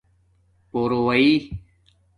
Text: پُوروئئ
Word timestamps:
پُوروئئ 0.69 1.29